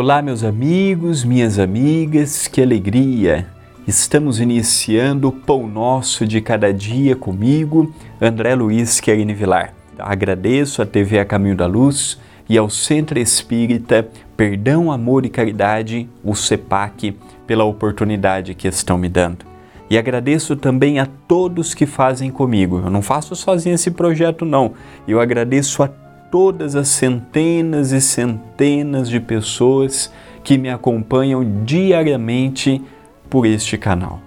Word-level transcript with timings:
Olá, 0.00 0.22
meus 0.22 0.44
amigos, 0.44 1.24
minhas 1.24 1.58
amigas, 1.58 2.46
que 2.46 2.62
alegria! 2.62 3.48
Estamos 3.84 4.38
iniciando 4.38 5.26
o 5.26 5.32
Pão 5.32 5.66
Nosso 5.66 6.24
de 6.24 6.40
Cada 6.40 6.72
Dia 6.72 7.16
comigo, 7.16 7.92
André 8.20 8.54
Luiz 8.54 9.00
Querini 9.00 9.34
Vilar. 9.34 9.74
Agradeço 9.98 10.80
à 10.80 10.86
TV 10.86 11.18
A 11.18 11.24
Caminho 11.24 11.56
da 11.56 11.66
Luz 11.66 12.16
e 12.48 12.56
ao 12.56 12.70
Centro 12.70 13.18
Espírita 13.18 14.08
Perdão, 14.36 14.92
Amor 14.92 15.26
e 15.26 15.28
Caridade, 15.28 16.08
o 16.22 16.32
CEPAC, 16.32 17.16
pela 17.44 17.64
oportunidade 17.64 18.54
que 18.54 18.68
estão 18.68 18.96
me 18.96 19.08
dando. 19.08 19.44
E 19.90 19.98
agradeço 19.98 20.54
também 20.54 21.00
a 21.00 21.06
todos 21.06 21.74
que 21.74 21.86
fazem 21.86 22.30
comigo. 22.30 22.82
Eu 22.84 22.90
não 22.90 23.02
faço 23.02 23.34
sozinho 23.34 23.74
esse 23.74 23.90
projeto, 23.90 24.44
não. 24.44 24.74
Eu 25.08 25.20
agradeço 25.20 25.82
a 25.82 25.88
todas 26.30 26.76
as 26.76 26.88
centenas 26.88 27.92
e 27.92 28.00
centenas 28.00 29.08
de 29.08 29.20
pessoas 29.20 30.12
que 30.44 30.58
me 30.58 30.68
acompanham 30.68 31.64
diariamente 31.64 32.82
por 33.28 33.46
este 33.46 33.76
canal. 33.76 34.20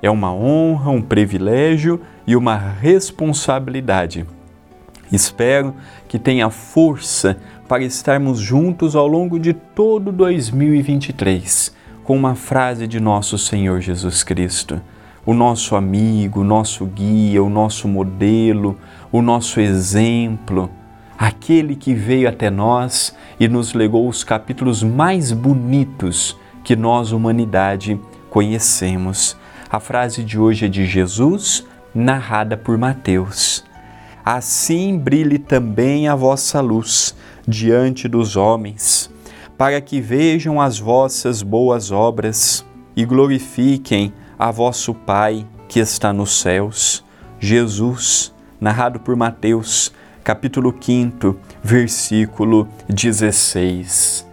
É 0.00 0.10
uma 0.10 0.32
honra, 0.32 0.90
um 0.90 1.02
privilégio 1.02 2.00
e 2.26 2.34
uma 2.34 2.56
responsabilidade. 2.56 4.26
Espero 5.10 5.74
que 6.08 6.18
tenha 6.18 6.50
força 6.50 7.36
para 7.68 7.84
estarmos 7.84 8.38
juntos 8.38 8.96
ao 8.96 9.06
longo 9.06 9.38
de 9.38 9.52
todo 9.52 10.10
2023 10.10 11.82
com 12.04 12.16
uma 12.16 12.34
frase 12.34 12.86
de 12.86 12.98
nosso 12.98 13.38
Senhor 13.38 13.80
Jesus 13.80 14.24
Cristo, 14.24 14.80
o 15.24 15.32
nosso 15.32 15.76
amigo, 15.76 16.40
o 16.40 16.44
nosso 16.44 16.84
guia, 16.84 17.42
o 17.42 17.48
nosso 17.48 17.86
modelo, 17.86 18.76
o 19.12 19.22
nosso 19.22 19.60
exemplo 19.60 20.68
aquele 21.22 21.76
que 21.76 21.94
veio 21.94 22.28
até 22.28 22.50
nós 22.50 23.14
e 23.38 23.46
nos 23.46 23.74
legou 23.74 24.08
os 24.08 24.24
capítulos 24.24 24.82
mais 24.82 25.30
bonitos 25.30 26.36
que 26.64 26.74
nós, 26.74 27.12
humanidade, 27.12 28.00
conhecemos. 28.28 29.36
A 29.70 29.78
frase 29.78 30.24
de 30.24 30.36
hoje 30.36 30.66
é 30.66 30.68
de 30.68 30.84
Jesus, 30.84 31.64
narrada 31.94 32.56
por 32.56 32.76
Mateus. 32.76 33.64
Assim 34.24 34.98
brilhe 34.98 35.38
também 35.38 36.08
a 36.08 36.16
vossa 36.16 36.60
luz 36.60 37.14
diante 37.46 38.08
dos 38.08 38.34
homens, 38.34 39.08
para 39.56 39.80
que 39.80 40.00
vejam 40.00 40.60
as 40.60 40.80
vossas 40.80 41.40
boas 41.40 41.92
obras 41.92 42.66
e 42.96 43.04
glorifiquem 43.04 44.12
a 44.36 44.50
vosso 44.50 44.92
Pai 44.92 45.46
que 45.68 45.78
está 45.78 46.12
nos 46.12 46.40
céus. 46.40 47.04
Jesus, 47.38 48.34
narrado 48.60 48.98
por 48.98 49.14
Mateus, 49.14 49.92
capítulo 50.22 50.74
5, 50.78 51.36
versículo 51.62 52.68
16. 52.88 54.26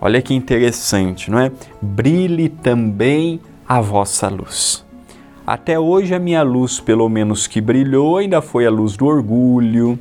Olha 0.00 0.20
que 0.20 0.34
interessante, 0.34 1.30
não 1.30 1.38
é? 1.38 1.52
Brilhe 1.80 2.48
também 2.48 3.40
a 3.66 3.80
vossa 3.80 4.28
luz. 4.28 4.84
Até 5.46 5.78
hoje 5.78 6.14
a 6.14 6.18
minha 6.18 6.42
luz, 6.42 6.80
pelo 6.80 7.08
menos 7.08 7.46
que 7.46 7.60
brilhou, 7.60 8.18
ainda 8.18 8.42
foi 8.42 8.66
a 8.66 8.70
luz 8.70 8.96
do 8.96 9.06
orgulho, 9.06 9.98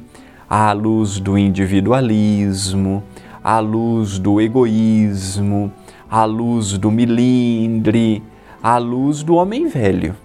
a 0.50 0.72
luz 0.74 1.20
do 1.20 1.38
individualismo, 1.38 3.04
a 3.44 3.60
luz 3.60 4.18
do 4.18 4.42
egoísmo, 4.42 5.72
a 6.10 6.26
luz 6.26 6.78
do 6.78 6.90
milindre, 6.90 8.24
a 8.62 8.78
luz 8.80 9.22
do 9.22 9.36
homem 9.36 9.68
velho. 9.68 10.16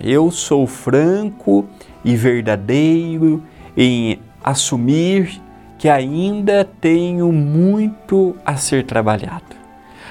Eu 0.00 0.30
sou 0.30 0.66
franco 0.66 1.64
e 2.04 2.14
verdadeiro 2.14 3.42
em 3.76 4.20
assumir 4.44 5.40
que 5.78 5.88
ainda 5.88 6.64
tenho 6.64 7.32
muito 7.32 8.36
a 8.44 8.56
ser 8.56 8.84
trabalhado. 8.84 9.56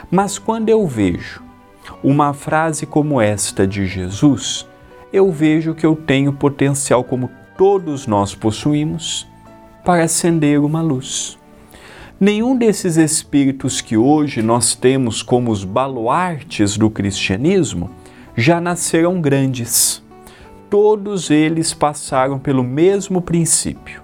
Mas 0.09 0.39
quando 0.39 0.69
eu 0.69 0.87
vejo 0.87 1.43
uma 2.03 2.33
frase 2.33 2.85
como 2.85 3.21
esta 3.21 3.67
de 3.67 3.85
Jesus, 3.85 4.67
eu 5.11 5.31
vejo 5.31 5.75
que 5.75 5.85
eu 5.85 5.95
tenho 5.95 6.33
potencial, 6.33 7.03
como 7.03 7.29
todos 7.57 8.07
nós 8.07 8.33
possuímos, 8.33 9.27
para 9.85 10.03
acender 10.03 10.59
uma 10.59 10.81
luz. 10.81 11.37
Nenhum 12.19 12.55
desses 12.55 12.97
espíritos 12.97 13.81
que 13.81 13.97
hoje 13.97 14.41
nós 14.41 14.75
temos 14.75 15.21
como 15.21 15.51
os 15.51 15.63
baluartes 15.63 16.77
do 16.77 16.89
cristianismo 16.89 17.89
já 18.35 18.61
nasceram 18.61 19.19
grandes. 19.19 20.01
Todos 20.69 21.29
eles 21.29 21.73
passaram 21.73 22.39
pelo 22.39 22.63
mesmo 22.63 23.21
princípio 23.21 24.02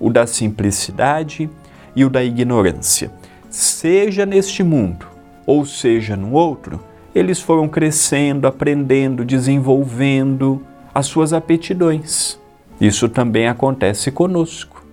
o 0.00 0.10
da 0.10 0.26
simplicidade 0.26 1.50
e 1.94 2.04
o 2.04 2.10
da 2.10 2.22
ignorância. 2.22 3.10
Seja 3.50 4.24
neste 4.24 4.62
mundo 4.62 5.06
ou 5.46 5.64
seja 5.64 6.14
no 6.14 6.32
outro, 6.32 6.80
eles 7.14 7.40
foram 7.40 7.68
crescendo, 7.68 8.46
aprendendo, 8.46 9.24
desenvolvendo 9.24 10.62
as 10.94 11.06
suas 11.06 11.32
aptidões. 11.32 12.38
Isso 12.80 13.08
também 13.08 13.48
acontece 13.48 14.10
conosco. 14.10 14.84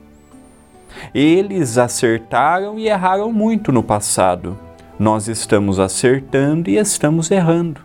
Eles 1.14 1.78
acertaram 1.78 2.80
e 2.80 2.88
erraram 2.88 3.32
muito 3.32 3.72
no 3.72 3.84
passado. 3.84 4.58
Nós 4.98 5.28
estamos 5.28 5.80
acertando 5.80 6.70
e 6.70 6.78
estamos 6.78 7.30
errando. 7.30 7.82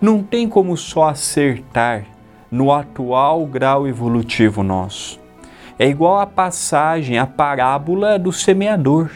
Não 0.00 0.22
tem 0.22 0.48
como 0.48 0.76
só 0.76 1.10
acertar 1.10 2.06
no 2.50 2.72
atual 2.72 3.46
grau 3.46 3.86
evolutivo 3.86 4.62
nosso 4.62 5.23
é 5.78 5.88
igual 5.88 6.20
a 6.20 6.26
passagem, 6.26 7.18
a 7.18 7.26
parábola 7.26 8.18
do 8.18 8.32
semeador. 8.32 9.10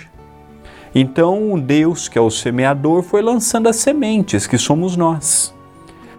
Então, 0.95 1.59
Deus, 1.59 2.09
que 2.09 2.19
é 2.19 2.21
o 2.21 2.31
semeador, 2.31 3.03
foi 3.03 3.23
lançando 3.23 3.69
as 3.69 3.77
sementes, 3.77 4.47
que 4.47 4.59
somos 4.59 4.97
nós. 4.97 5.55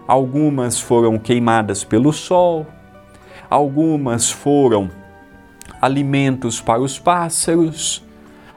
Algumas 0.06 0.80
foram 0.80 1.18
queimadas 1.18 1.84
pelo 1.84 2.12
sol, 2.12 2.66
algumas 3.48 4.30
foram 4.30 4.90
alimentos 5.80 6.60
para 6.60 6.80
os 6.80 6.98
pássaros, 6.98 8.04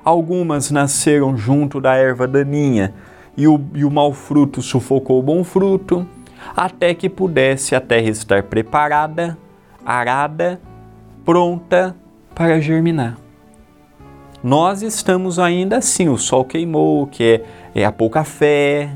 algumas 0.03 0.71
nasceram 0.71 1.37
junto 1.37 1.79
da 1.79 1.95
erva 1.95 2.27
daninha 2.27 2.93
e 3.35 3.47
o, 3.47 3.59
e 3.73 3.85
o 3.85 3.91
mau 3.91 4.13
fruto 4.13 4.61
sufocou 4.61 5.19
o 5.19 5.23
bom 5.23 5.43
fruto, 5.43 6.07
até 6.55 6.93
que 6.93 7.09
pudesse 7.09 7.75
a 7.75 7.81
terra 7.81 8.09
estar 8.09 8.43
preparada, 8.43 9.37
arada 9.85 10.59
pronta 11.25 11.95
para 12.35 12.59
germinar. 12.59 13.17
Nós 14.43 14.81
estamos 14.81 15.39
ainda 15.39 15.77
assim, 15.77 16.09
o 16.09 16.17
sol 16.17 16.43
queimou, 16.43 17.07
que 17.07 17.41
é, 17.73 17.81
é 17.81 17.85
a 17.85 17.91
pouca 17.91 18.23
fé. 18.23 18.89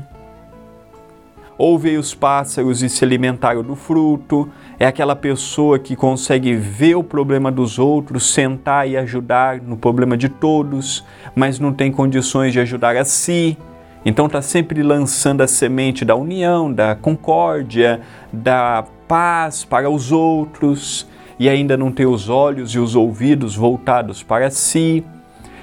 Ou 1.56 1.78
veio 1.78 1.98
os 1.98 2.14
pássaros 2.14 2.82
e 2.82 2.88
se 2.88 3.04
alimentaram 3.04 3.62
do 3.64 3.74
fruto, 3.74 4.48
é 4.78 4.86
aquela 4.86 5.16
pessoa 5.16 5.78
que 5.78 5.96
consegue 5.96 6.54
ver 6.54 6.94
o 6.94 7.02
problema 7.02 7.50
dos 7.50 7.78
outros, 7.78 8.32
sentar 8.32 8.88
e 8.88 8.96
ajudar 8.96 9.60
no 9.60 9.76
problema 9.76 10.16
de 10.16 10.28
todos, 10.28 11.04
mas 11.34 11.58
não 11.58 11.72
tem 11.72 11.90
condições 11.90 12.52
de 12.52 12.60
ajudar 12.60 12.96
a 12.96 13.04
si. 13.04 13.58
Então 14.04 14.26
está 14.26 14.40
sempre 14.40 14.82
lançando 14.82 15.40
a 15.40 15.48
semente 15.48 16.04
da 16.04 16.14
união, 16.14 16.72
da 16.72 16.94
concórdia, 16.94 18.00
da 18.32 18.84
paz 19.08 19.64
para 19.64 19.90
os 19.90 20.12
outros 20.12 21.08
e 21.38 21.48
ainda 21.48 21.76
não 21.76 21.92
tem 21.92 22.06
os 22.06 22.28
olhos 22.28 22.74
e 22.74 22.78
os 22.78 22.94
ouvidos 22.94 23.54
voltados 23.54 24.22
para 24.22 24.50
si. 24.50 25.04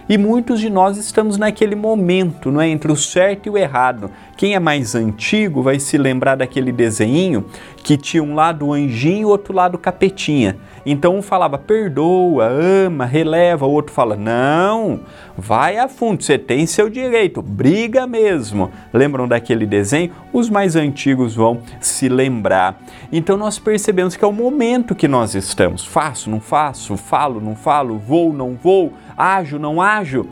E 0.07 0.19
muitos 0.19 0.60
de 0.60 0.69
nós 0.69 0.98
estamos 0.98 1.36
naquele 1.36 1.75
momento, 1.75 2.51
não 2.51 2.62
é, 2.62 2.68
entre 2.68 2.92
o 2.92 2.95
certo 2.95 3.48
e 3.48 3.50
o 3.50 3.57
errado. 3.57 4.12
Quem 4.38 4.54
é 4.54 4.60
mais 4.60 4.94
antigo 4.94 5.63
vai 5.63 5.80
se 5.80 5.98
lembrar 5.98 6.36
daquele 6.36 6.72
desenho 6.72 7.45
que 7.85 7.97
tinha 7.97 8.23
um 8.23 8.33
lado 8.33 8.73
anjinho 8.73 9.21
e 9.21 9.25
outro 9.25 9.53
lado 9.53 9.77
capetinha. 9.77 10.57
Então 10.83 11.15
um 11.15 11.21
falava 11.21 11.55
perdoa, 11.55 12.47
ama, 12.47 13.05
releva, 13.05 13.67
o 13.67 13.71
outro 13.71 13.93
fala 13.93 14.15
não, 14.15 15.01
vai 15.37 15.77
a 15.77 15.87
fundo, 15.87 16.23
você 16.23 16.35
tem 16.35 16.65
seu 16.65 16.89
direito, 16.89 17.43
briga 17.43 18.07
mesmo. 18.07 18.71
Lembram 18.91 19.27
daquele 19.27 19.67
desenho? 19.67 20.11
Os 20.33 20.49
mais 20.49 20.75
antigos 20.75 21.35
vão 21.35 21.61
se 21.79 22.09
lembrar. 22.09 22.81
Então 23.11 23.37
nós 23.37 23.59
percebemos 23.59 24.15
que 24.15 24.25
é 24.25 24.27
o 24.27 24.33
momento 24.33 24.95
que 24.95 25.07
nós 25.07 25.35
estamos. 25.35 25.85
Faço, 25.85 26.27
não 26.27 26.39
faço, 26.39 26.97
falo, 26.97 27.39
não 27.39 27.55
falo, 27.55 27.99
vou, 27.99 28.33
não 28.33 28.55
vou, 28.55 28.93
ajo, 29.15 29.59
não 29.59 29.79
ajo. 29.79 30.25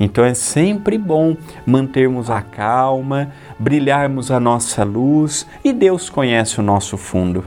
Então 0.00 0.24
é 0.24 0.32
sempre 0.34 0.96
bom 0.96 1.36
mantermos 1.66 2.30
a 2.30 2.40
calma, 2.40 3.30
brilharmos 3.58 4.30
a 4.30 4.40
nossa 4.40 4.82
luz 4.82 5.46
e 5.62 5.72
Deus 5.72 6.08
conhece 6.08 6.58
o 6.58 6.62
nosso 6.62 6.96
fundo 6.96 7.44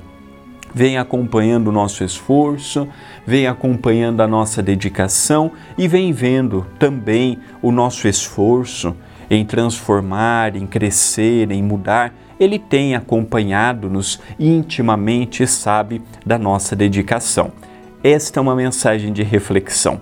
vem 0.74 0.98
acompanhando 0.98 1.68
o 1.68 1.72
nosso 1.72 2.04
esforço, 2.04 2.88
vem 3.26 3.46
acompanhando 3.48 4.22
a 4.22 4.28
nossa 4.28 4.62
dedicação 4.62 5.52
e 5.78 5.88
vem 5.88 6.12
vendo 6.12 6.66
também 6.80 7.38
o 7.62 7.72
nosso 7.72 8.08
esforço 8.08 8.96
em 9.30 9.46
transformar, 9.46 10.56
em 10.56 10.66
crescer, 10.66 11.52
em 11.52 11.62
mudar. 11.62 12.14
Ele 12.40 12.58
tem 12.58 12.96
acompanhado-nos 12.96 14.20
intimamente 14.40 15.44
e 15.44 15.48
sabe 15.48 16.02
da 16.26 16.38
nossa 16.38 16.76
dedicação. 16.76 17.52
Esta 18.04 18.40
é 18.40 18.42
uma 18.42 18.56
mensagem 18.56 19.14
de 19.14 19.24
reflexão. 19.24 20.02